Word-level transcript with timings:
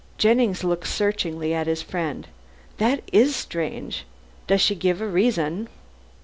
Jennings 0.17 0.63
looked 0.63 0.87
searchingly 0.87 1.53
at 1.53 1.67
his 1.67 1.83
friend. 1.83 2.27
"That 2.79 3.03
is 3.11 3.35
strange. 3.35 4.05
Does 4.47 4.59
she 4.61 4.73
give 4.73 4.99
no 4.99 5.05
reason?" 5.05 5.69